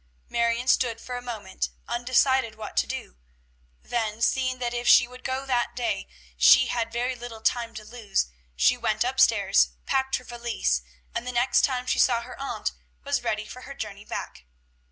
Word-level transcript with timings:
Marion 0.29 0.67
stood 0.67 0.99
for 0.99 1.15
a 1.15 1.21
moment 1.21 1.69
undecided 1.87 2.55
what 2.55 2.75
to 2.77 2.87
do, 2.87 3.17
then, 3.83 4.19
seeing 4.19 4.57
that 4.57 4.73
if 4.73 4.87
she 4.87 5.07
would 5.07 5.23
go 5.23 5.45
that 5.45 5.75
day 5.75 6.07
she 6.35 6.65
had 6.69 6.91
very 6.91 7.13
little 7.13 7.41
time 7.41 7.75
to 7.75 7.85
lose, 7.85 8.25
she 8.55 8.75
went 8.75 9.05
up 9.05 9.19
stairs, 9.19 9.73
packed 9.85 10.15
her 10.15 10.23
valise, 10.23 10.81
and 11.13 11.27
the 11.27 11.31
next 11.31 11.63
time 11.63 11.85
she 11.85 11.99
saw 11.99 12.23
her 12.23 12.39
aunt 12.39 12.71
was 13.03 13.21
ready 13.21 13.45
for 13.45 13.61
her 13.61 13.75
journey 13.75 14.03
back. 14.03 14.45